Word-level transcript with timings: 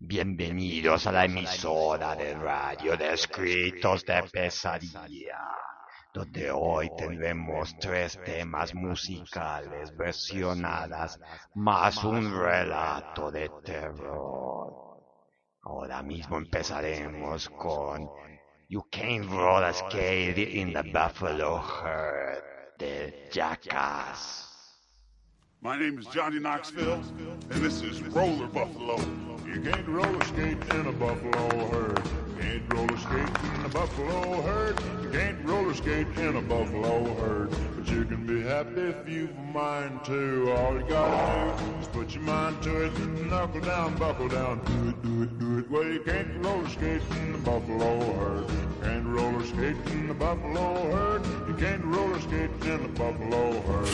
Bienvenidos 0.00 1.08
a 1.08 1.12
la 1.12 1.24
emisora 1.24 2.14
de 2.14 2.32
radio 2.34 2.96
de 2.96 3.14
escritos 3.14 4.04
de 4.04 4.22
pesadilla, 4.32 5.40
donde 6.14 6.52
hoy 6.52 6.88
tendremos 6.96 7.76
tres 7.80 8.16
temas 8.24 8.76
musicales 8.76 9.94
versionadas 9.96 11.18
más 11.56 12.04
un 12.04 12.32
relato 12.32 13.32
de 13.32 13.50
terror. 13.64 15.02
Ahora 15.62 16.00
mismo 16.04 16.36
empezaremos 16.36 17.48
con 17.48 18.08
You 18.68 18.86
Can't 18.92 19.28
Roll 19.28 19.74
Skate 19.74 20.38
in 20.38 20.72
the 20.72 20.82
Buffalo 20.82 21.60
Herd 21.60 22.78
de 22.78 23.28
Jackass. 23.32 24.47
My 25.60 25.76
name 25.76 25.98
is 25.98 26.06
Johnny 26.06 26.38
Knoxville, 26.38 27.02
and 27.50 27.64
this 27.64 27.82
is 27.82 28.00
Roller 28.00 28.46
Buffalo. 28.46 28.96
You 29.44 29.60
can't 29.60 29.88
roller 29.88 30.24
skate 30.26 30.56
in 30.72 30.86
a 30.86 30.92
buffalo 30.92 31.66
herd. 31.66 32.27
Can't 32.48 32.72
roller 32.72 32.96
skate 32.96 33.44
in 33.56 33.64
a 33.66 33.68
buffalo 33.68 34.40
herd. 34.40 34.80
You 35.02 35.10
can't 35.10 35.44
roller 35.44 35.74
skate 35.74 36.06
in 36.16 36.34
a 36.34 36.40
buffalo 36.40 37.14
herd. 37.16 37.50
But 37.76 37.90
you 37.90 38.06
can 38.06 38.26
be 38.26 38.40
happy 38.40 38.80
if 38.80 39.06
you've 39.06 39.36
a 39.36 39.52
mind 39.52 40.02
to. 40.06 40.50
All 40.52 40.72
you 40.80 40.86
gotta 40.88 41.62
do 41.62 41.70
is 41.78 41.88
put 41.88 42.14
your 42.14 42.22
mind 42.22 42.62
to 42.62 42.86
it. 42.86 42.98
Knuckle 43.26 43.60
down, 43.60 43.96
buckle 43.96 44.28
down. 44.28 44.64
Do 44.64 44.88
it, 44.88 45.02
do 45.02 45.22
it, 45.24 45.38
do 45.38 45.58
it. 45.58 45.70
Well, 45.70 45.84
you 45.84 46.00
can't 46.00 46.42
roller 46.42 46.66
skate 46.70 47.02
in 47.20 47.32
the 47.32 47.38
buffalo 47.38 48.14
herd. 48.14 48.48
You 48.48 48.82
can't 48.82 49.06
roller 49.06 49.44
skate 49.44 49.76
in 49.92 50.08
the 50.08 50.14
buffalo 50.14 50.90
herd. 50.90 51.26
You 51.48 51.54
can't 51.54 51.84
roller 51.84 52.18
skate 52.18 52.50
in 52.64 52.82
the 52.82 52.88
buffalo 52.88 53.60
herd. 53.60 53.88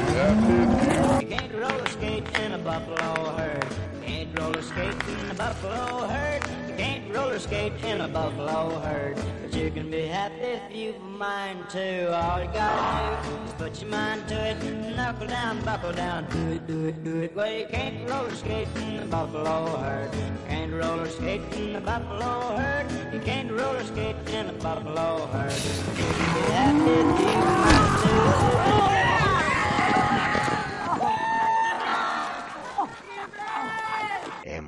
You 0.00 1.26
can't 1.28 1.52
roller 1.52 1.86
skate 1.88 2.38
in 2.40 2.52
a 2.52 2.58
buffalo 2.58 3.36
herd. 3.36 3.66
Can't 4.02 4.38
roller 4.38 4.62
skate 4.62 5.08
in 5.08 5.30
a 5.30 5.34
buffalo 5.34 6.06
herd. 6.06 6.65
Can't 6.76 7.14
roller 7.14 7.38
skate 7.38 7.72
in 7.84 8.02
a 8.02 8.08
buffalo 8.08 8.78
herd. 8.80 9.16
But 9.42 9.54
you 9.54 9.70
can 9.70 9.90
be 9.90 10.06
happy 10.06 10.34
if 10.40 10.62
you've 10.70 10.96
a 10.96 11.00
mind 11.00 11.70
to. 11.70 12.14
All 12.14 12.42
you 12.42 12.50
gotta 12.52 13.28
do 13.28 13.34
is 13.44 13.52
put 13.54 13.80
your 13.80 13.90
mind 13.90 14.28
to 14.28 14.34
it. 14.34 14.96
Knuckle 14.96 15.26
down, 15.26 15.62
buckle 15.62 15.92
down. 15.92 16.26
Do 16.30 16.52
it, 16.52 16.66
do 16.66 16.86
it, 16.86 17.02
do 17.02 17.20
it. 17.22 17.34
Well, 17.34 17.50
you 17.50 17.66
can't 17.66 18.08
roller 18.10 18.34
skate 18.34 18.68
in 18.76 19.00
a 19.00 19.06
buffalo 19.06 19.76
herd. 19.78 20.14
You 20.14 20.38
can't 20.48 20.72
roller 20.72 21.08
skate 21.08 21.42
in 21.54 21.76
a 21.76 21.80
buffalo 21.80 22.56
herd. 22.56 23.14
You 23.14 23.20
can't 23.20 23.50
roller 23.50 23.84
skate 23.84 24.16
in 24.28 24.50
a 24.50 24.52
buffalo 24.52 25.26
herd. 25.28 25.52
You 25.52 26.04
can 26.04 26.34
be 26.34 26.50
happy 26.52 26.90
if 26.90 27.20
you've 27.20 27.42
a 27.42 27.54
mind 27.64 29.10
to. 29.10 29.15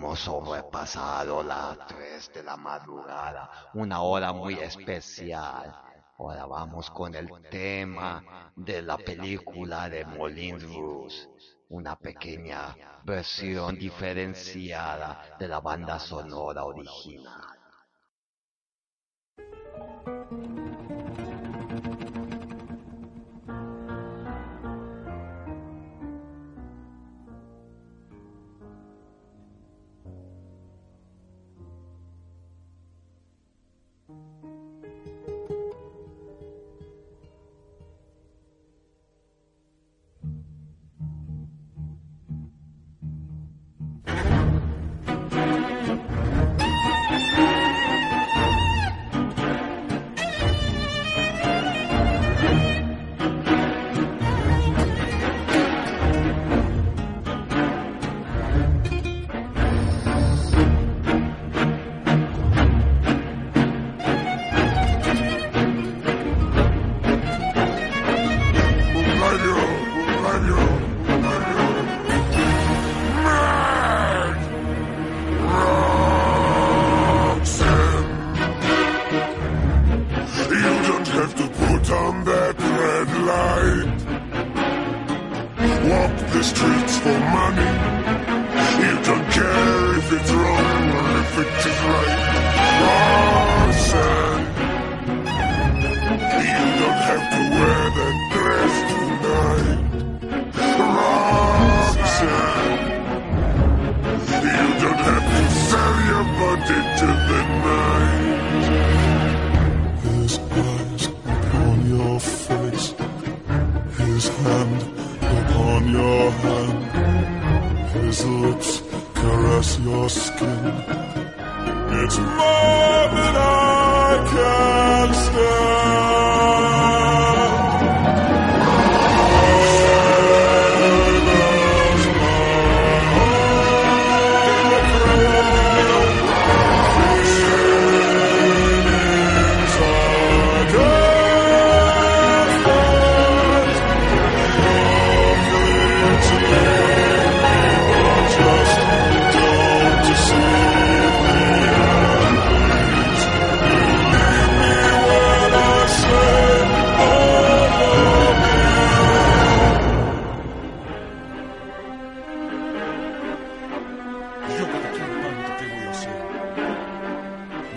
Hemos 0.09 0.21
sobrepasado 0.21 1.43
las 1.43 1.87
3 1.87 2.33
de 2.33 2.43
la 2.43 2.57
madrugada, 2.57 3.51
una 3.75 4.01
hora 4.01 4.33
muy 4.33 4.55
especial. 4.55 5.71
Ahora 6.17 6.47
vamos 6.47 6.91
con 6.91 7.15
el 7.15 7.29
tema 7.51 8.51
de 8.57 8.81
la 8.81 8.97
película 8.97 9.87
de 9.91 10.07
Moulin 10.07 10.59
Rouge, 10.61 11.29
una 11.69 11.95
pequeña 11.97 12.75
versión 13.05 13.77
diferenciada 13.77 15.37
de 15.39 15.47
la 15.47 15.61
banda 15.61 15.99
sonora 15.99 16.65
original. 16.65 17.59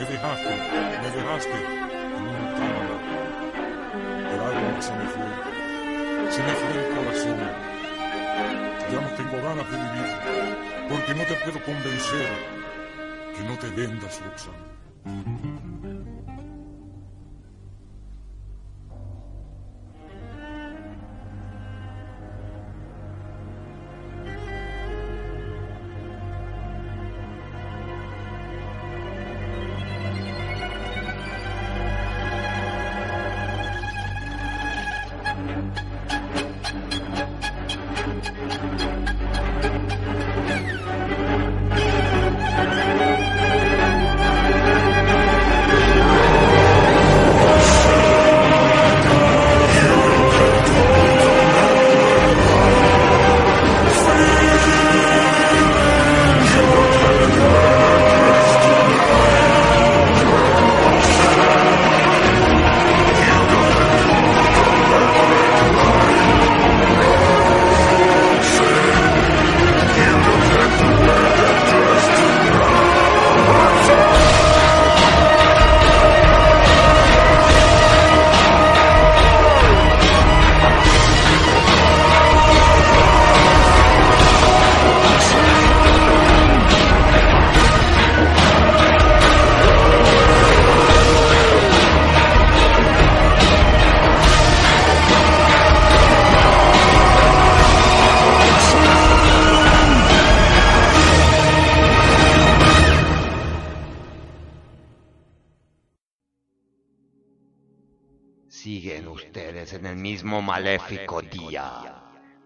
Me 0.02 0.08
dejaste, 0.08 0.50
me 1.04 1.10
dejaste 1.12 1.52
en 1.52 2.24
un 2.24 2.56
tábano. 2.56 2.96
El 4.34 4.40
alma 4.40 4.82
se 4.82 4.94
me 4.94 5.06
fue, 5.06 5.28
se 6.32 6.42
me 6.42 6.54
fue 6.54 6.72
el 6.72 6.96
corazón. 6.96 7.38
Ya 8.92 9.00
no 9.00 9.10
tengo 9.16 9.38
ganas 9.48 9.70
de 9.70 9.78
vivir, 9.78 10.10
porque 10.90 11.14
no 11.14 11.24
te 11.24 11.36
puedo 11.36 11.64
convencer 11.64 12.30
que 13.38 13.44
no 13.44 13.56
te 13.60 13.70
vendas. 13.70 14.20
Roxanne. 14.26 15.71
Mismo 110.32 110.42
maléfico 110.42 111.22
día. 111.22 111.94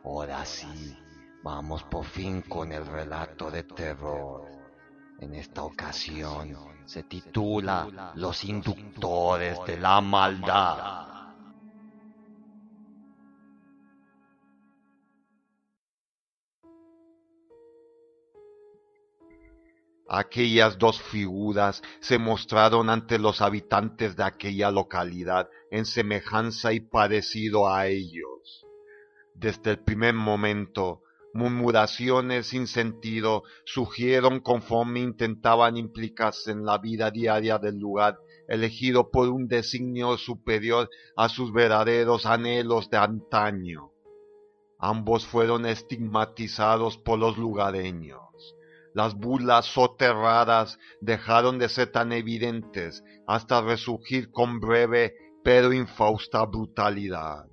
Ahora 0.03 0.43
sí, 0.43 0.97
vamos 1.43 1.83
por 1.83 2.03
fin 2.03 2.41
con 2.41 2.71
el 2.71 2.83
relato 2.83 3.51
de 3.51 3.61
terror. 3.61 4.47
En 5.19 5.35
esta 5.35 5.61
ocasión 5.63 6.57
se 6.83 7.03
titula 7.03 8.11
Los 8.15 8.43
inductores 8.43 9.59
de 9.67 9.77
la 9.77 10.01
maldad. 10.01 11.14
Aquellas 20.07 20.77
dos 20.77 21.01
figuras 21.01 21.81
se 21.99 22.19
mostraron 22.19 22.91
ante 22.91 23.17
los 23.17 23.41
habitantes 23.41 24.15
de 24.15 24.23
aquella 24.23 24.69
localidad 24.69 25.49
en 25.71 25.85
semejanza 25.85 26.73
y 26.73 26.79
parecido 26.79 27.67
a 27.67 27.87
ellos. 27.87 28.65
Desde 29.33 29.71
el 29.71 29.79
primer 29.79 30.13
momento, 30.13 31.01
murmuraciones 31.33 32.45
sin 32.47 32.67
sentido 32.67 33.43
surgieron 33.65 34.41
conforme 34.41 34.99
intentaban 34.99 35.75
implicarse 35.75 36.51
en 36.51 36.65
la 36.65 36.77
vida 36.77 37.09
diaria 37.09 37.57
del 37.57 37.79
lugar 37.79 38.19
elegido 38.47 39.09
por 39.09 39.29
un 39.29 39.47
designio 39.47 40.19
superior 40.19 40.87
a 41.17 41.29
sus 41.29 41.51
verdaderos 41.51 42.27
anhelos 42.27 42.91
de 42.91 42.97
antaño. 42.97 43.91
Ambos 44.77 45.25
fueron 45.25 45.65
estigmatizados 45.65 46.99
por 46.99 47.17
los 47.17 47.39
lugareños 47.39 48.24
las 48.95 49.13
burlas 49.13 49.65
soterradas 49.65 50.79
dejaron 51.01 51.59
de 51.59 51.67
ser 51.67 51.91
tan 51.91 52.13
evidentes 52.13 53.03
hasta 53.27 53.61
resurgir 53.61 54.31
con 54.31 54.61
breve 54.61 55.13
pero 55.43 55.73
infausta 55.73 56.45
brutalidad. 56.45 57.45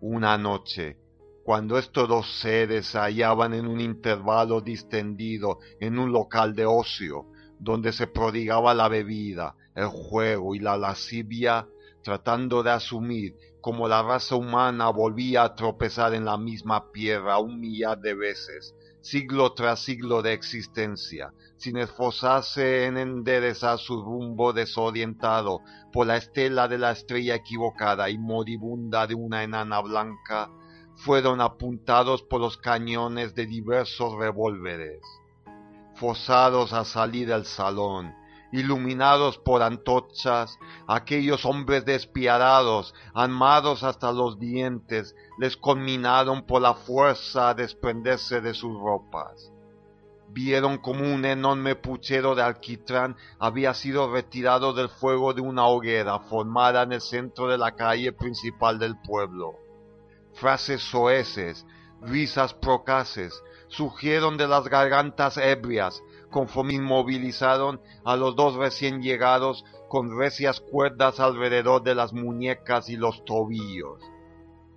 Una 0.00 0.36
noche, 0.36 0.98
cuando 1.44 1.78
estos 1.78 2.08
dos 2.08 2.40
seres 2.40 2.88
se 2.88 2.98
hallaban 2.98 3.54
en 3.54 3.68
un 3.68 3.80
intervalo 3.80 4.60
distendido 4.60 5.60
en 5.78 6.00
un 6.00 6.12
local 6.12 6.56
de 6.56 6.66
ocio, 6.66 7.26
donde 7.60 7.92
se 7.92 8.08
prodigaba 8.08 8.74
la 8.74 8.88
bebida, 8.88 9.54
el 9.76 9.86
juego 9.86 10.56
y 10.56 10.58
la 10.58 10.76
lascivia, 10.76 11.68
tratando 12.02 12.64
de 12.64 12.72
asumir 12.72 13.36
como 13.60 13.86
la 13.86 14.02
raza 14.02 14.34
humana 14.34 14.90
volvía 14.90 15.44
a 15.44 15.54
tropezar 15.54 16.12
en 16.14 16.24
la 16.24 16.36
misma 16.36 16.90
piedra 16.90 17.38
un 17.38 17.60
millar 17.60 18.00
de 18.00 18.14
veces, 18.14 18.74
siglo 19.06 19.52
tras 19.52 19.84
siglo 19.84 20.20
de 20.20 20.32
existencia, 20.32 21.32
sin 21.56 21.76
esforzarse 21.76 22.86
en 22.86 22.96
enderezar 22.96 23.78
su 23.78 24.02
rumbo 24.02 24.52
desorientado 24.52 25.60
por 25.92 26.08
la 26.08 26.16
estela 26.16 26.66
de 26.66 26.78
la 26.78 26.90
estrella 26.90 27.36
equivocada 27.36 28.10
y 28.10 28.18
moribunda 28.18 29.06
de 29.06 29.14
una 29.14 29.44
enana 29.44 29.80
blanca, 29.80 30.50
fueron 30.96 31.40
apuntados 31.40 32.24
por 32.24 32.40
los 32.40 32.56
cañones 32.56 33.36
de 33.36 33.46
diversos 33.46 34.12
revólveres. 34.18 35.02
Forzados 35.94 36.72
a 36.72 36.84
salir 36.84 37.28
del 37.28 37.44
salón, 37.44 38.12
iluminados 38.52 39.38
por 39.38 39.62
antorchas, 39.62 40.58
aquellos 40.86 41.44
hombres 41.44 41.84
despiadados, 41.84 42.94
armados 43.14 43.82
hasta 43.82 44.12
los 44.12 44.38
dientes, 44.38 45.14
les 45.38 45.56
conminaron 45.56 46.46
por 46.46 46.62
la 46.62 46.74
fuerza 46.74 47.50
a 47.50 47.54
desprenderse 47.54 48.40
de 48.40 48.54
sus 48.54 48.78
ropas. 48.78 49.52
Vieron 50.28 50.78
como 50.78 51.00
un 51.14 51.24
enorme 51.24 51.76
puchero 51.76 52.34
de 52.34 52.42
alquitrán 52.42 53.16
había 53.38 53.72
sido 53.74 54.12
retirado 54.12 54.72
del 54.72 54.88
fuego 54.88 55.32
de 55.32 55.40
una 55.40 55.66
hoguera 55.66 56.18
formada 56.18 56.82
en 56.82 56.92
el 56.92 57.00
centro 57.00 57.48
de 57.48 57.58
la 57.58 57.74
calle 57.74 58.12
principal 58.12 58.78
del 58.78 59.00
pueblo. 59.00 59.54
Frases 60.34 60.82
soeces, 60.82 61.64
risas 62.02 62.54
procaces, 62.54 63.42
surgieron 63.68 64.36
de 64.36 64.48
las 64.48 64.68
gargantas 64.68 65.36
ebrias, 65.36 66.02
conforme 66.30 66.74
inmovilizaron 66.74 67.80
a 68.04 68.16
los 68.16 68.36
dos 68.36 68.54
recién 68.54 69.02
llegados 69.02 69.64
con 69.88 70.18
recias 70.18 70.60
cuerdas 70.60 71.20
alrededor 71.20 71.82
de 71.82 71.94
las 71.94 72.12
muñecas 72.12 72.88
y 72.88 72.96
los 72.96 73.24
tobillos. 73.24 74.00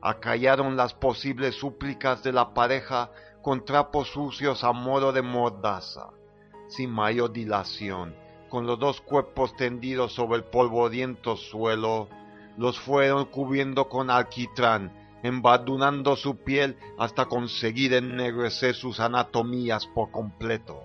Acallaron 0.02 0.78
las 0.78 0.94
posibles 0.94 1.56
súplicas 1.56 2.24
de 2.24 2.32
la 2.32 2.54
pareja 2.54 3.12
con 3.42 3.66
trapos 3.66 4.10
sucios 4.10 4.64
a 4.64 4.72
modo 4.72 5.12
de 5.12 5.22
mordaza. 5.22 6.12
Sin 6.68 6.92
mayor 6.92 7.32
dilación, 7.32 8.16
con 8.50 8.66
los 8.66 8.80
dos 8.80 9.02
cuerpos 9.02 9.56
tendidos 9.56 10.14
sobre 10.14 10.38
el 10.38 10.44
polvoriento 10.44 11.36
suelo, 11.36 12.08
los 12.58 12.80
fueron 12.80 13.26
cubriendo 13.26 13.90
con 13.90 14.10
alquitrán, 14.10 14.99
embadurnando 15.24 16.16
su 16.16 16.38
piel 16.38 16.78
hasta 16.98 17.26
conseguir 17.26 17.94
ennegrecer 17.94 18.76
sus 18.76 19.00
anatomías 19.00 19.86
por 19.88 20.12
completo 20.12 20.84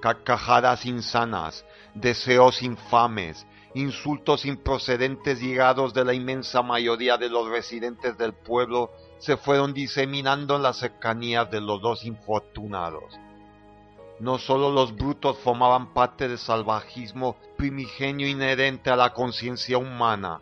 carcajadas 0.00 0.86
insanas, 0.86 1.64
deseos 1.94 2.62
infames, 2.62 3.46
insultos 3.74 4.44
improcedentes 4.44 5.40
llegados 5.40 5.92
de 5.92 6.04
la 6.04 6.14
inmensa 6.14 6.62
mayoría 6.62 7.16
de 7.16 7.28
los 7.28 7.48
residentes 7.48 8.16
del 8.16 8.32
pueblo 8.32 8.90
se 9.18 9.36
fueron 9.36 9.74
diseminando 9.74 10.56
en 10.56 10.62
las 10.62 10.78
cercanías 10.78 11.50
de 11.50 11.60
los 11.60 11.80
dos 11.80 12.04
infortunados. 12.04 13.18
No 14.20 14.38
sólo 14.38 14.70
los 14.70 14.94
brutos 14.96 15.38
formaban 15.38 15.92
parte 15.92 16.28
del 16.28 16.38
salvajismo 16.38 17.36
primigenio 17.56 18.26
inherente 18.26 18.90
a 18.90 18.96
la 18.96 19.12
conciencia 19.12 19.78
humana, 19.78 20.40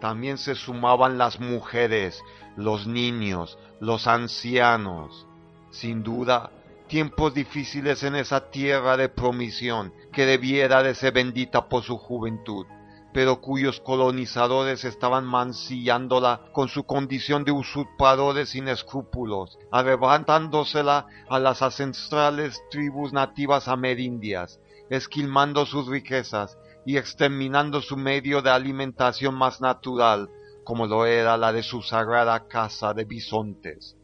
también 0.00 0.38
se 0.38 0.54
sumaban 0.54 1.18
las 1.18 1.40
mujeres, 1.40 2.22
los 2.56 2.86
niños, 2.86 3.58
los 3.80 4.06
ancianos. 4.06 5.26
Sin 5.70 6.02
duda, 6.02 6.50
tiempos 6.88 7.34
difíciles 7.34 8.02
en 8.02 8.16
esa 8.16 8.50
tierra 8.50 8.96
de 8.96 9.08
promisión 9.08 9.92
que 10.12 10.26
debiera 10.26 10.82
de 10.82 10.94
ser 10.94 11.12
bendita 11.12 11.68
por 11.68 11.82
su 11.82 11.98
juventud, 11.98 12.66
pero 13.12 13.40
cuyos 13.40 13.80
colonizadores 13.80 14.84
estaban 14.84 15.24
mancillándola 15.24 16.40
con 16.52 16.68
su 16.68 16.84
condición 16.84 17.44
de 17.44 17.52
usurpadores 17.52 18.50
sin 18.50 18.68
escrúpulos, 18.68 19.58
arrebatándosela 19.70 21.06
a 21.28 21.38
las 21.38 21.62
ancestrales 21.62 22.62
tribus 22.70 23.12
nativas 23.12 23.68
amerindias, 23.68 24.58
esquilmando 24.90 25.66
sus 25.66 25.86
riquezas 25.88 26.56
y 26.88 26.96
exterminando 26.96 27.82
su 27.82 27.98
medio 27.98 28.40
de 28.40 28.48
alimentación 28.48 29.34
más 29.34 29.60
natural, 29.60 30.30
como 30.64 30.86
lo 30.86 31.04
era 31.04 31.36
la 31.36 31.52
de 31.52 31.62
su 31.62 31.82
sagrada 31.82 32.48
casa 32.48 32.94
de 32.94 33.04
bisontes 33.04 33.98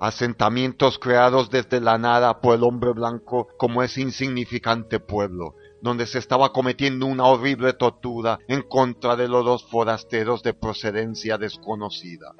asentamientos 0.00 0.98
creados 0.98 1.50
desde 1.50 1.78
la 1.78 1.98
nada 1.98 2.40
por 2.40 2.54
el 2.54 2.64
hombre 2.64 2.92
blanco 2.92 3.48
como 3.58 3.82
ese 3.82 4.00
insignificante 4.00 4.98
pueblo, 4.98 5.56
donde 5.82 6.06
se 6.06 6.18
estaba 6.18 6.52
cometiendo 6.54 7.04
una 7.04 7.26
horrible 7.26 7.74
tortura 7.74 8.38
en 8.48 8.62
contra 8.62 9.14
de 9.14 9.28
los 9.28 9.44
dos 9.44 9.64
forasteros 9.64 10.42
de 10.42 10.54
procedencia 10.54 11.36
desconocida. 11.36 12.32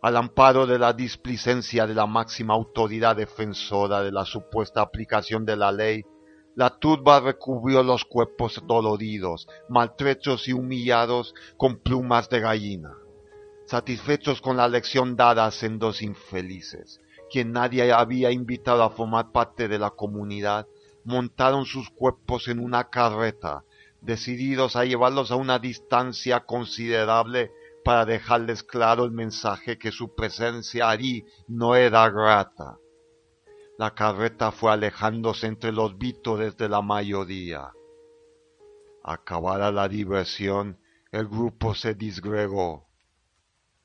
Al 0.00 0.16
amparo 0.16 0.66
de 0.66 0.78
la 0.78 0.94
displicencia 0.94 1.86
de 1.86 1.94
la 1.94 2.06
máxima 2.06 2.54
autoridad 2.54 3.16
defensora 3.16 4.00
de 4.00 4.12
la 4.12 4.24
supuesta 4.24 4.80
aplicación 4.80 5.44
de 5.44 5.56
la 5.56 5.72
ley, 5.72 6.02
la 6.54 6.70
turba 6.78 7.20
recubrió 7.20 7.82
los 7.82 8.04
cuerpos 8.04 8.62
doloridos, 8.66 9.48
maltrechos 9.68 10.48
y 10.48 10.52
humillados 10.52 11.34
con 11.56 11.76
plumas 11.78 12.28
de 12.28 12.40
gallina 12.40 12.94
satisfechos 13.70 14.40
con 14.40 14.56
la 14.56 14.66
lección 14.66 15.14
dada 15.14 15.46
a 15.46 15.52
sendos 15.52 16.02
infelices, 16.02 17.00
quien 17.30 17.52
nadie 17.52 17.92
había 17.92 18.32
invitado 18.32 18.82
a 18.82 18.90
formar 18.90 19.30
parte 19.30 19.68
de 19.68 19.78
la 19.78 19.90
comunidad, 19.90 20.66
montaron 21.04 21.64
sus 21.66 21.88
cuerpos 21.90 22.48
en 22.48 22.58
una 22.58 22.90
carreta, 22.90 23.62
decididos 24.00 24.74
a 24.74 24.84
llevarlos 24.84 25.30
a 25.30 25.36
una 25.36 25.60
distancia 25.60 26.40
considerable 26.40 27.52
para 27.84 28.04
dejarles 28.04 28.64
claro 28.64 29.04
el 29.04 29.12
mensaje 29.12 29.78
que 29.78 29.92
su 29.92 30.16
presencia 30.16 30.90
allí 30.90 31.24
no 31.46 31.76
era 31.76 32.10
grata. 32.10 32.76
La 33.80 33.94
carreta 33.94 34.52
fue 34.52 34.72
alejándose 34.72 35.46
entre 35.46 35.72
los 35.72 35.96
vítores 35.96 36.54
de 36.58 36.68
la 36.68 36.82
mayoría. 36.82 37.72
Acabada 39.02 39.72
la 39.72 39.88
diversión, 39.88 40.78
el 41.10 41.26
grupo 41.26 41.74
se 41.74 41.94
disgregó. 41.94 42.88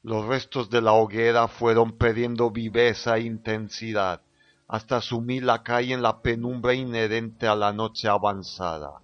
Los 0.04 0.26
restos 0.26 0.70
de 0.70 0.82
la 0.82 0.92
hoguera 0.92 1.48
fueron 1.48 1.98
perdiendo 1.98 2.52
viveza 2.52 3.16
e 3.16 3.22
intensidad 3.22 4.22
hasta 4.68 5.00
sumir 5.00 5.46
la 5.46 5.64
calle 5.64 5.94
en 5.94 6.02
la 6.02 6.22
penumbra 6.22 6.74
inherente 6.74 7.48
a 7.48 7.56
la 7.56 7.72
noche 7.72 8.10
avanzada. 8.10 9.00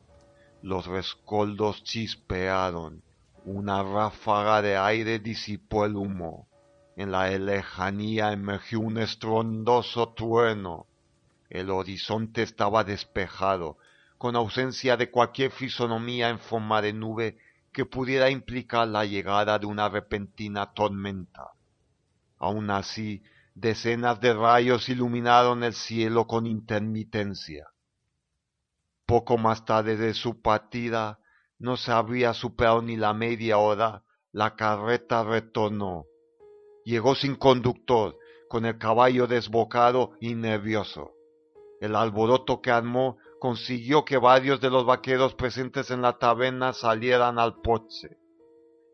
Los 0.62 0.88
rescoldos 0.88 1.86
chispearon, 1.86 3.02
una 3.46 3.82
ráfaga 3.82 4.62
de 4.62 4.76
aire 4.76 5.20
disipó 5.20 5.86
el 5.86 5.96
humo. 5.96 6.50
En 7.02 7.12
la 7.12 7.28
lejanía 7.32 8.32
emergió 8.32 8.80
un 8.80 9.00
estrondoso 9.00 10.10
trueno. 10.10 10.86
El 11.50 11.72
horizonte 11.72 12.44
estaba 12.44 12.84
despejado, 12.84 13.80
con 14.20 14.36
ausencia 14.36 14.98
de 14.98 15.10
cualquier 15.10 15.50
fisonomía 15.50 16.30
en 16.30 16.38
forma 16.38 16.80
de 16.80 16.94
nube 16.94 17.40
que 17.74 17.86
pudiera 17.86 18.30
implicar 18.30 18.88
la 18.88 19.04
llegada 19.04 19.58
de 19.58 19.66
una 19.66 19.90
repentina 19.90 20.74
tormenta. 20.74 21.54
Aun 22.38 22.70
así, 22.70 23.24
decenas 23.56 24.22
de 24.22 24.36
rayos 24.36 24.88
iluminaron 24.88 25.64
el 25.64 25.74
cielo 25.74 26.28
con 26.28 26.46
intermitencia. 26.46 27.66
Poco 29.08 29.40
más 29.40 29.66
tarde 29.66 29.98
de 29.98 30.14
su 30.14 30.40
partida, 30.40 31.18
no 31.58 31.78
se 31.78 31.92
había 31.92 32.36
superado 32.36 32.84
ni 32.84 32.96
la 32.96 33.16
media 33.16 33.58
hora, 33.58 34.04
la 34.32 34.56
carreta 34.56 35.24
retornó. 35.24 36.06
Llegó 36.84 37.16
sin 37.16 37.36
conductor, 37.36 38.18
con 38.50 38.66
el 38.66 38.78
caballo 38.78 39.28
desbocado 39.28 40.12
y 40.20 40.36
nervioso. 40.36 41.14
El 41.80 41.96
alboroto 41.96 42.62
que 42.62 42.72
armó 42.72 43.18
consiguió 43.40 44.06
que 44.06 44.18
varios 44.18 44.62
de 44.62 44.70
los 44.70 44.86
vaqueros 44.86 45.34
presentes 45.36 45.90
en 45.90 46.02
la 46.02 46.18
taberna 46.18 46.74
salieran 46.74 47.40
al 47.40 47.62
porche. 47.62 48.18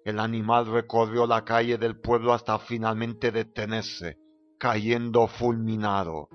El 0.06 0.20
animal 0.20 0.67
recorrió 0.67 1.27
la 1.27 1.44
calle 1.44 1.77
del 1.77 2.00
pueblo 2.00 2.32
hasta 2.32 2.60
finalmente 2.60 3.32
detenerse, 3.32 4.17
cayendo 4.58 5.27
fulminado. 5.27 6.29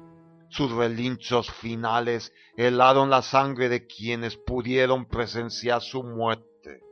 Sus 0.50 0.70
relinchos 0.72 1.50
finales 1.50 2.34
helaron 2.58 3.08
la 3.08 3.22
sangre 3.22 3.70
de 3.70 3.86
quienes 3.86 4.36
pudieron 4.36 5.06
presenciar 5.06 5.80
su 5.80 6.02
muerte. 6.02 6.82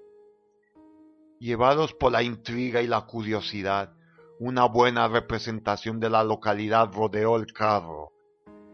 Llevados 1.38 1.92
por 1.92 2.12
la 2.12 2.22
intriga 2.22 2.80
y 2.80 2.86
la 2.86 3.02
curiosidad, 3.02 3.92
una 4.40 4.64
buena 4.64 5.06
representación 5.06 6.00
de 6.00 6.09
la 6.09 6.25
localidad 6.25 6.90
rodeó 6.94 7.37
el 7.37 7.52
carro. 7.52 8.11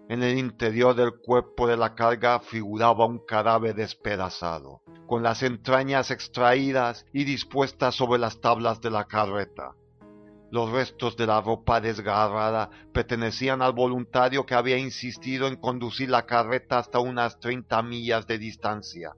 En 0.08 0.23
el 0.23 0.38
interior 0.38 0.94
del 0.94 1.18
cuerpo 1.18 1.66
de 1.66 1.76
la 1.76 1.96
carga 1.96 2.38
figuraba 2.38 3.04
un 3.04 3.18
cadáver 3.18 3.75
despedazado, 3.75 4.80
con 5.08 5.25
las 5.25 5.42
entrañas 5.42 6.12
extraídas 6.12 7.04
y 7.12 7.25
dispuestas 7.25 7.96
sobre 7.96 8.20
las 8.20 8.40
tablas 8.40 8.80
de 8.80 8.90
la 8.90 9.06
carreta. 9.06 9.75
Los 10.52 10.70
restos 10.70 11.16
de 11.16 11.26
la 11.26 11.40
ropa 11.40 11.80
desgarrada 11.80 12.70
pertenecían 12.92 13.61
al 13.61 13.73
voluntario 13.73 14.46
que 14.46 14.54
había 14.54 14.78
insistido 14.78 15.49
en 15.49 15.56
conducir 15.56 16.11
la 16.11 16.26
carreta 16.26 16.78
hasta 16.78 17.00
unas 17.00 17.40
treinta 17.40 17.82
millas 17.82 18.28
de 18.28 18.38
distancia, 18.38 19.16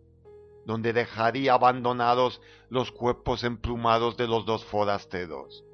donde 0.64 0.95
dejaría 0.95 1.52
abandonados 1.52 2.40
los 2.71 2.90
cuerpos 2.90 3.45
emplumados 3.45 4.17
de 4.17 4.28
los 4.28 4.47
dos 4.47 4.64
forasteros. 4.64 5.67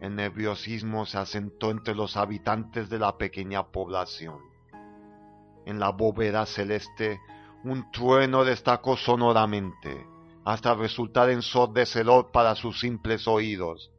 El 0.00 0.16
nerviosismo 0.16 1.06
se 1.06 1.18
asentó 1.18 1.70
entre 1.70 1.94
los 1.94 2.16
habitantes 2.16 2.88
de 2.88 2.98
la 2.98 3.18
pequeña 3.18 3.68
población. 3.68 4.38
En 5.66 5.78
la 5.78 5.90
bóveda 5.90 6.46
celeste 6.46 7.20
un 7.64 7.90
trueno 7.90 8.44
destacó 8.44 8.96
sonoramente, 8.96 10.06
hasta 10.44 10.74
resultar 10.74 11.28
ensordecedor 11.28 12.30
para 12.30 12.54
sus 12.54 12.80
simples 12.80 13.28
oídos 13.28 13.90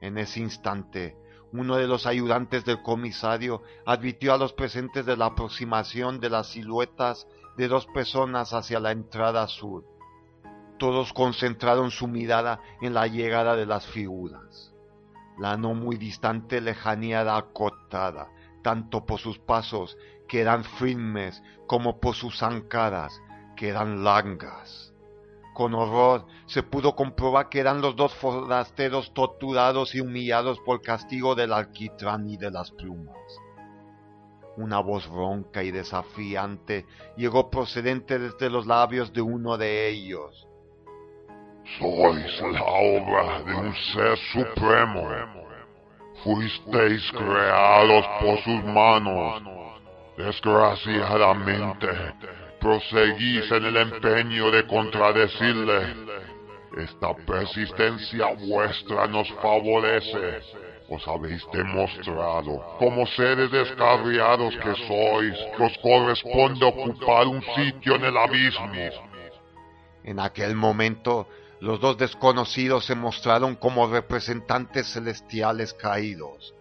en 0.00 0.18
ese 0.18 0.40
instante, 0.40 1.16
uno 1.52 1.76
de 1.76 1.86
los 1.86 2.06
ayudantes 2.06 2.64
del 2.64 2.82
comisario 2.82 3.62
advirtió 3.86 4.34
a 4.34 4.38
los 4.38 4.52
presentes 4.52 5.06
de 5.06 5.16
la 5.16 5.26
aproximación 5.26 6.20
de 6.20 6.30
las 6.30 6.48
siluetas 6.48 7.26
de 7.56 7.68
dos 7.68 7.86
personas 7.86 8.52
hacia 8.52 8.78
la 8.78 8.92
entrada 8.92 9.46
sur. 9.48 9.84
Todos 10.78 11.12
concentraron 11.12 11.90
su 11.90 12.06
mirada 12.06 12.60
en 12.82 12.92
la 12.92 13.06
llegada 13.06 13.56
de 13.56 13.64
las 13.64 13.86
figuras. 13.86 14.74
La 15.38 15.56
no 15.56 15.74
muy 15.74 15.96
distante 15.96 16.60
lejanía 16.60 17.20
era 17.20 17.36
acotada, 17.36 18.30
tanto 18.62 19.04
por 19.04 19.20
sus 19.20 19.38
pasos, 19.38 19.96
que 20.28 20.40
eran 20.40 20.64
firmes, 20.64 21.42
como 21.66 22.00
por 22.00 22.14
sus 22.14 22.38
zancadas, 22.38 23.20
que 23.54 23.68
eran 23.68 24.02
largas. 24.02 24.92
Con 25.54 25.74
horror 25.74 26.26
se 26.46 26.62
pudo 26.62 26.94
comprobar 26.94 27.48
que 27.48 27.60
eran 27.60 27.80
los 27.80 27.96
dos 27.96 28.14
forasteros 28.14 29.14
torturados 29.14 29.94
y 29.94 30.00
humillados 30.00 30.58
por 30.60 30.82
castigo 30.82 31.34
del 31.34 31.52
alquitrán 31.52 32.28
y 32.28 32.36
de 32.36 32.50
las 32.50 32.70
plumas. 32.72 33.16
Una 34.58 34.80
voz 34.80 35.06
ronca 35.06 35.62
y 35.62 35.70
desafiante 35.70 36.86
llegó 37.16 37.50
procedente 37.50 38.18
desde 38.18 38.48
los 38.48 38.66
labios 38.66 39.12
de 39.12 39.20
uno 39.22 39.58
de 39.58 39.88
ellos. 39.88 40.46
Sois 41.74 42.40
la 42.52 42.62
obra 42.62 43.42
de 43.42 43.54
un 43.54 43.74
ser 43.74 44.16
supremo. 44.32 45.08
Fuisteis 46.22 47.10
creados 47.10 48.06
por 48.20 48.38
sus 48.38 48.64
manos. 48.64 49.42
Desgraciadamente, 50.16 51.88
proseguís 52.60 53.50
en 53.50 53.64
el 53.64 53.76
empeño 53.76 54.50
de 54.50 54.66
contradecirle. 54.66 55.94
Esta 56.78 57.14
persistencia 57.26 58.26
vuestra 58.46 59.06
nos 59.08 59.28
favorece. 59.42 60.40
Os 60.88 61.06
habéis 61.08 61.44
demostrado, 61.52 62.62
como 62.78 63.06
seres 63.08 63.50
descarriados 63.50 64.54
que 64.56 64.74
sois, 64.86 65.36
que 65.56 65.62
os 65.64 65.76
corresponde 65.78 66.64
ocupar 66.64 67.26
un 67.26 67.42
sitio 67.42 67.96
en 67.96 68.04
el 68.04 68.16
abismo. 68.16 68.72
En 70.04 70.20
aquel 70.20 70.54
momento, 70.54 71.26
los 71.60 71.80
dos 71.80 71.96
desconocidos 71.96 72.84
se 72.84 72.94
mostraron 72.94 73.54
como 73.54 73.86
representantes 73.86 74.92
celestiales 74.92 75.72
caídos, 75.72 76.54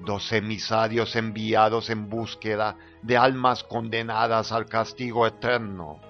dos 0.00 0.32
emisarios 0.32 1.16
enviados 1.16 1.90
en 1.90 2.08
búsqueda 2.08 2.76
de 3.02 3.16
almas 3.16 3.62
condenadas 3.62 4.52
al 4.52 4.66
castigo 4.66 5.26
eterno. 5.26 6.00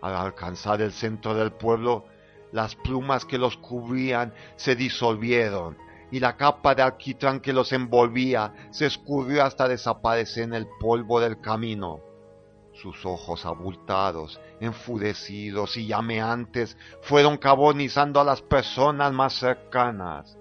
Al 0.00 0.16
alcanzar 0.16 0.82
el 0.82 0.92
centro 0.92 1.34
del 1.34 1.52
pueblo, 1.52 2.06
las 2.50 2.74
plumas 2.74 3.24
que 3.24 3.38
los 3.38 3.56
cubrían 3.56 4.34
se 4.56 4.74
disolvieron 4.74 5.78
y 6.10 6.20
la 6.20 6.36
capa 6.36 6.74
de 6.74 6.82
alquitrán 6.82 7.40
que 7.40 7.52
los 7.52 7.72
envolvía 7.72 8.52
se 8.70 8.86
escurrió 8.86 9.44
hasta 9.44 9.68
desaparecer 9.68 10.44
en 10.44 10.54
el 10.54 10.66
polvo 10.80 11.20
del 11.20 11.40
camino. 11.40 12.11
Sus 12.74 13.04
ojos 13.04 13.44
abultados, 13.44 14.40
enfurecidos 14.60 15.76
y 15.76 15.86
llameantes 15.86 16.76
fueron 17.02 17.36
carbonizando 17.36 18.20
a 18.20 18.24
las 18.24 18.40
personas 18.40 19.12
más 19.12 19.34
cercanas. 19.34 20.38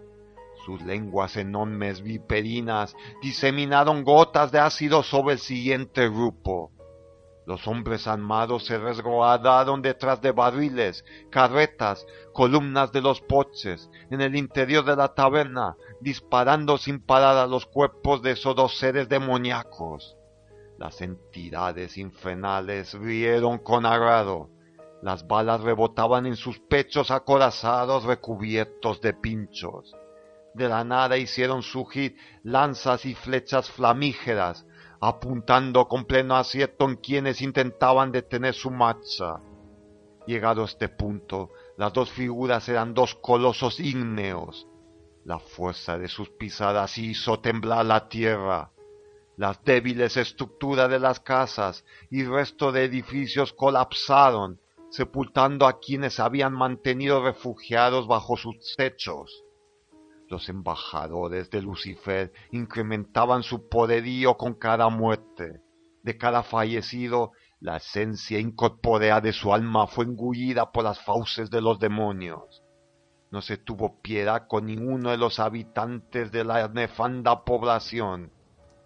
Sus 0.66 0.82
lenguas 0.84 1.36
enormes 1.38 2.02
viperinas 2.02 2.96
diseminaron 3.22 4.04
gotas 4.04 4.52
de 4.52 4.60
ácido 4.60 5.04
sobre 5.04 5.34
el 5.34 5.40
siguiente 5.40 6.08
grupo. 6.08 6.72
Los 7.46 7.68
hombres 7.68 8.08
armados 8.08 8.66
se 8.66 8.78
resguardaron 8.78 9.82
detrás 9.82 10.22
de 10.22 10.32
barriles, 10.32 11.04
carretas, 11.32 12.06
columnas 12.34 12.92
de 12.92 13.02
los 13.02 13.20
poches, 13.20 13.90
en 14.12 14.22
el 14.22 14.36
interior 14.36 14.86
de 14.86 14.96
la 14.96 15.14
taberna, 15.16 15.76
disparando 16.00 16.78
sin 16.78 17.04
parar 17.04 17.38
a 17.38 17.48
los 17.48 17.66
cuerpos 17.66 18.22
de 18.22 18.32
esos 18.32 18.56
dos 18.56 18.78
seres 18.78 19.10
demoníacos. 19.10 20.16
Las 20.82 21.00
entidades 21.00 21.96
infernales 22.00 22.96
rieron 22.96 23.60
con 23.60 23.86
agrado. 23.86 24.50
Las 25.04 25.28
balas 25.28 25.62
rebotaban 25.62 26.26
en 26.26 26.36
sus 26.36 26.58
pechos 26.58 27.12
acorazados 27.12 28.04
recubiertos 28.04 29.00
de 29.00 29.14
pinchos. 29.14 29.96
De 30.56 30.68
la 30.68 30.84
nada 30.84 31.18
hicieron 31.18 31.62
surgir 31.62 32.18
lanzas 32.42 33.06
y 33.06 33.14
flechas 33.14 33.70
flamígeras, 33.70 34.66
apuntando 35.00 35.88
con 35.88 36.06
pleno 36.06 36.36
acierto 36.36 36.90
en 36.90 36.96
quienes 36.96 37.44
intentaban 37.44 38.12
detener 38.12 38.56
su 38.56 38.72
marcha. 38.72 39.40
Llegado 40.26 40.64
a 40.64 40.66
este 40.66 40.90
punto, 40.90 41.52
las 41.78 41.94
dos 41.94 42.10
figuras 42.10 42.68
eran 42.70 42.96
dos 42.96 43.14
colosos 43.14 43.80
ígneos. 43.80 44.66
La 45.26 45.38
fuerza 45.38 46.00
de 46.00 46.08
sus 46.08 46.32
pisadas 46.32 46.98
hizo 46.98 47.40
temblar 47.40 47.86
la 47.86 48.10
tierra. 48.10 48.72
Las 49.41 49.63
débiles 49.63 50.17
estructuras 50.17 50.88
de 50.88 51.00
las 51.00 51.19
casas 51.19 51.83
y 52.12 52.24
resto 52.24 52.71
de 52.71 52.83
edificios 52.83 53.53
colapsaron, 53.53 54.60
sepultando 54.91 55.65
a 55.65 55.79
quienes 55.79 56.19
habían 56.19 56.53
mantenido 56.53 57.24
refugiados 57.24 58.05
bajo 58.07 58.38
sus 58.38 58.75
techos. 58.77 59.43
Los 60.27 60.48
embajadores 60.48 61.50
de 61.50 61.63
Lucifer 61.63 62.31
incrementaban 62.51 63.41
su 63.41 63.67
poderío 63.67 64.38
con 64.38 64.53
cada 64.53 64.89
muerte. 64.89 65.60
De 66.03 66.19
cada 66.19 66.43
fallecido, 66.43 67.31
la 67.60 67.77
esencia 67.77 68.38
incorpórea 68.38 69.21
de 69.21 69.33
su 69.33 69.55
alma 69.55 69.88
fue 69.88 70.05
engullida 70.05 70.71
por 70.71 70.83
las 70.83 71.03
fauces 71.03 71.50
de 71.50 71.62
los 71.62 71.79
demonios. 71.79 72.62
No 73.31 73.41
se 73.41 73.57
tuvo 73.57 74.03
piedad 74.03 74.45
con 74.48 74.67
ninguno 74.67 75.10
de 75.10 75.17
los 75.17 75.39
habitantes 75.39 76.31
de 76.31 76.43
la 76.43 76.67
nefanda 76.67 77.43
población. 77.43 78.31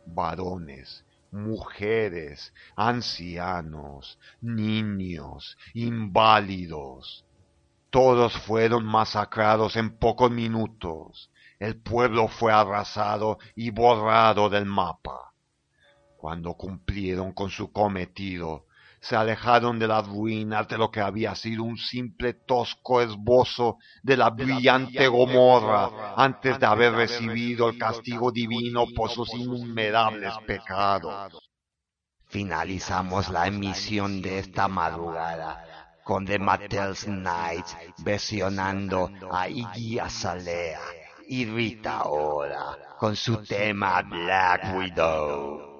Varones, 0.05 1.03
mujeres, 1.31 2.53
ancianos, 2.75 4.19
niños, 4.41 5.57
inválidos. 5.73 7.25
Todos 7.89 8.33
fueron 8.37 8.85
masacrados 8.85 9.75
en 9.75 9.97
pocos 9.97 10.31
minutos 10.31 11.29
el 11.59 11.77
pueblo 11.77 12.27
fue 12.27 12.51
arrasado 12.51 13.39
y 13.55 13.69
borrado 13.69 14.49
del 14.49 14.65
mapa. 14.65 15.33
Cuando 16.17 16.53
cumplieron 16.55 17.31
con 17.31 17.49
su 17.49 17.71
cometido, 17.71 18.65
se 19.07 19.15
alejaron 19.15 19.77
de 19.77 19.87
las 19.87 20.07
ruinas 20.07 20.67
de 20.67 20.79
lo 20.79 20.89
que 20.89 20.99
había 20.99 21.35
sido 21.35 21.63
un 21.63 21.77
simple 21.77 22.33
tosco 22.33 23.01
esbozo 23.01 23.77
de 24.01 24.17
la 24.17 24.31
brillante 24.31 25.07
Gomorra 25.07 26.15
antes 26.17 26.59
de 26.59 26.65
haber 26.65 26.93
recibido 26.93 27.69
el 27.69 27.77
castigo 27.77 28.31
divino 28.31 28.85
por 28.95 29.11
sus 29.11 29.31
innumerables 29.35 30.33
pecados. 30.47 31.37
Finalizamos 32.29 33.29
la 33.29 33.45
emisión 33.45 34.23
de 34.23 34.39
esta 34.39 34.67
madrugada 34.67 35.99
con 36.03 36.25
The 36.25 36.39
Mattel's 36.39 37.07
Nights 37.07 37.77
versionando 37.99 39.11
a 39.31 39.47
Iggy 39.47 39.99
Azalea 39.99 40.79
y 41.27 41.45
Rita 41.45 42.05
Ora 42.05 42.75
con 42.97 43.15
su 43.15 43.37
tema 43.43 44.01
Black 44.01 44.75
Widow. 44.75 45.75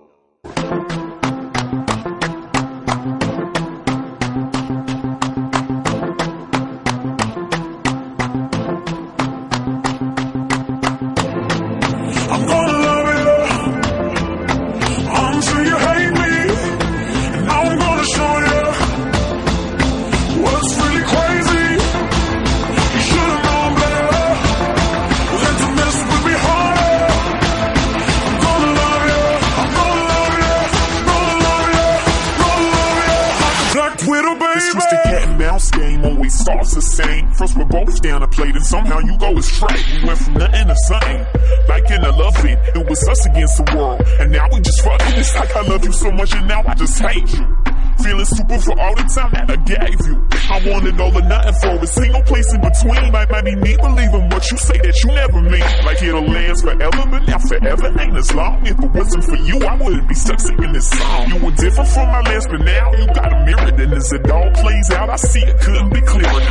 Astray. 39.66 40.00
We 40.00 40.08
went 40.08 40.20
from 40.20 40.34
nothing 40.34 40.68
to 40.68 40.76
something. 40.88 41.26
Like 41.68 41.92
in 41.92 42.02
love 42.02 42.46
it, 42.46 42.60
it 42.76 42.90
was 42.90 43.08
us 43.08 43.26
against 43.26 43.58
the 43.58 43.76
world. 43.76 44.02
And 44.20 44.32
now 44.32 44.48
we 44.52 44.60
just 44.62 44.82
fucking. 44.84 45.20
It's 45.20 45.36
like 45.36 45.56
I 45.56 45.62
love 45.62 45.86
you 45.86 45.92
so 45.92 46.12
much 46.12 46.34
and 46.34 46.48
now 46.48 46.64
I 46.66 46.74
just 46.76 47.00
hate 47.00 47.34
you. 47.34 47.65
Feeling 48.04 48.26
stupid 48.26 48.62
for 48.62 48.80
all 48.80 48.96
the 48.96 49.08
time 49.10 49.32
that 49.34 49.50
I 49.50 49.58
gave 49.66 50.00
you. 50.06 50.16
I 50.46 50.62
wanted 50.70 51.00
all 51.02 51.16
or 51.16 51.26
nothing 51.26 51.56
for 51.62 51.74
a 51.82 51.88
single 51.88 52.22
place 52.24 52.54
in 52.54 52.62
between. 52.62 53.12
Might, 53.12 53.30
might 53.32 53.46
be 53.46 53.56
me 53.56 53.74
believing 53.82 54.30
what 54.30 54.44
you 54.52 54.58
say 54.58 54.78
that 54.78 54.96
you 55.04 55.10
never 55.10 55.42
mean. 55.42 55.66
Like 55.86 56.02
it'll 56.04 56.28
last 56.28 56.62
forever, 56.62 57.04
but 57.10 57.22
now 57.26 57.40
forever 57.40 57.88
ain't 58.00 58.18
as 58.18 58.30
long. 58.36 58.62
If 58.66 58.78
it 58.78 58.92
wasn't 58.92 59.24
for 59.26 59.40
you, 59.42 59.58
I 59.66 59.74
wouldn't 59.76 60.08
be 60.08 60.16
stuck 60.16 60.40
singing 60.40 60.74
this 60.74 60.90
song. 60.90 61.28
You 61.30 61.38
were 61.46 61.56
different 61.56 61.90
from 61.90 62.08
my 62.14 62.22
last, 62.22 62.48
but 62.50 62.62
now 62.62 62.94
you 62.94 63.06
got 63.08 63.34
a 63.34 63.40
mirror. 63.46 63.72
Then 63.72 63.94
as 63.94 64.12
it 64.14 64.30
all 64.30 64.52
plays 64.52 64.92
out, 64.92 65.10
I 65.10 65.16
see 65.16 65.42
it 65.42 65.58
couldn't 65.62 65.90
be 65.94 66.02
clearer. 66.02 66.42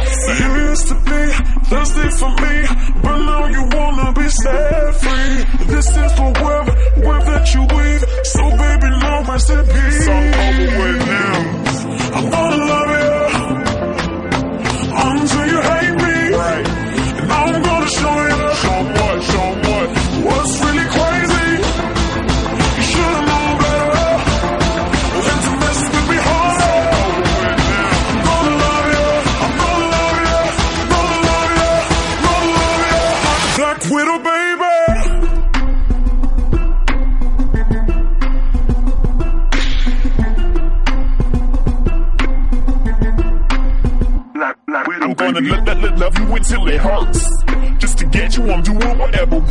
You 0.40 0.48
used 0.74 0.88
to 0.88 0.96
be 1.06 1.20
thirsty 1.70 2.08
for 2.18 2.32
me, 2.42 2.54
but 3.04 3.18
now 3.20 3.46
you 3.46 3.62
wanna 3.70 4.12
be 4.12 4.28
set 4.28 4.94
free. 4.96 5.34
This 5.70 5.86
is 5.86 6.12
the 6.18 6.28
web, 6.42 6.66
web 7.04 7.22
that 7.30 7.46
you 7.54 7.62
weave. 7.62 8.02
So 8.26 8.42
baby, 8.58 8.88
no 9.02 9.22
rest 9.28 9.50
in 9.50 9.62
peace. 9.66 10.08
All 10.08 10.34
over 10.34 10.66
with 10.82 11.06
now. 11.06 11.33
I'm 11.36 12.30
gonna 12.30 12.63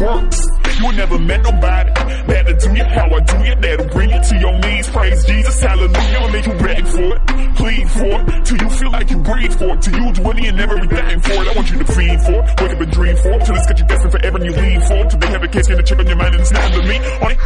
want. 0.03 0.62
You 0.81 0.91
never 0.93 1.19
met 1.19 1.41
nobody 1.43 1.91
that'll 2.27 2.55
do 2.57 2.77
you 2.77 2.83
how 2.83 3.05
I 3.09 3.19
do 3.19 3.37
you. 3.47 3.55
That'll 3.55 3.87
bring 3.89 4.09
you 4.09 4.21
to 4.21 4.37
your 4.37 4.59
knees. 4.59 4.89
Praise 4.89 5.25
Jesus, 5.25 5.59
hallelujah. 5.61 6.17
I'll 6.19 6.31
make 6.31 6.45
you 6.45 6.53
beg 6.53 6.87
for 6.87 7.15
it, 7.15 7.55
plead 7.55 7.89
for 7.89 8.21
it, 8.21 8.45
till 8.45 8.57
you 8.57 8.69
feel 8.69 8.91
like 8.91 9.09
you 9.09 9.17
breathe 9.17 9.53
for 9.53 9.69
it. 9.75 9.81
Till 9.81 9.95
you 9.99 10.13
do 10.13 10.31
any 10.31 10.47
and 10.47 10.59
everything 10.59 11.19
for 11.21 11.33
it. 11.33 11.47
I 11.47 11.53
want 11.55 11.71
you 11.71 11.79
to 11.79 11.85
feed 11.85 12.21
for 12.21 12.31
it, 12.33 12.61
wake 12.61 12.71
up 12.71 12.81
and 12.81 12.91
dream 12.91 13.15
for 13.17 13.31
it, 13.33 13.45
till 13.45 13.55
it's 13.55 13.67
got 13.67 13.79
you 13.79 13.85
destined 13.85 14.11
forever 14.11 14.37
and 14.37 14.45
you 14.45 14.51
lean 14.53 14.81
for 14.81 14.93
it. 14.93 15.09
Till 15.09 15.19
they 15.19 15.27
have 15.27 15.43
a 15.43 15.47
case 15.47 15.69
in 15.69 15.77
the 15.77 15.83
chip 15.83 15.99
on 15.99 16.07
your 16.07 16.15
mind 16.15 16.33
and 16.35 16.41
it's 16.41 16.51
not 16.51 16.73
to 16.73 16.83
me. 16.83 16.97
On 16.97 17.31
it, 17.31 17.37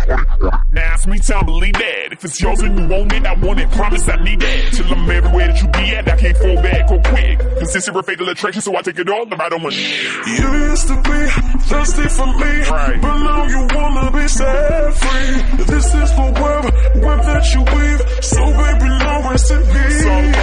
now 0.72 0.94
it's 0.94 1.08
me 1.08 1.20
time 1.20 1.40
to 1.40 1.46
believe 1.46 1.74
that. 1.74 2.14
If 2.14 2.26
it's 2.26 2.42
yours 2.42 2.62
and 2.62 2.80
you 2.80 2.88
want 2.88 3.14
it, 3.14 3.26
I 3.26 3.34
want 3.34 3.60
it. 3.60 3.70
Promise 3.72 4.10
I 4.10 4.16
need 4.24 4.40
that. 4.40 4.74
Till 4.74 4.94
I'm 4.94 5.10
everywhere 5.10 5.48
that 5.48 5.62
you 5.62 5.68
be 5.70 5.96
at, 5.96 6.08
I 6.08 6.16
can't 6.16 6.38
fall 6.38 6.56
back 6.56 6.92
or 6.92 7.02
quick. 7.02 7.40
Cause 7.60 7.74
this 7.74 7.88
is 7.88 7.90
a 7.90 8.04
fatal 8.04 8.30
attraction, 8.30 8.62
so 8.62 8.76
I 8.76 8.82
take 8.82 9.00
it 9.00 9.10
all, 9.10 9.26
but 9.26 9.42
I 9.42 9.50
don't 9.50 9.64
You 9.64 10.70
used 10.70 10.88
to 10.88 10.96
be 11.02 11.20
thirsty 11.68 12.08
for 12.10 12.28
me, 12.28 12.58
Right 12.70 13.17
know 13.24 13.46
you 13.54 13.68
wanna 13.76 14.12
be 14.12 14.28
set 14.28 14.94
free. 15.02 15.66
This 15.72 15.86
is 16.02 16.10
the 16.18 16.28
web, 16.42 16.64
web 17.06 17.20
that 17.30 17.46
you 17.54 17.62
weave. 17.74 18.02
So 18.24 18.42
baby, 18.62 18.90
now 19.04 19.30
rest 19.30 19.52
in 19.52 19.62
peace. 19.74 20.37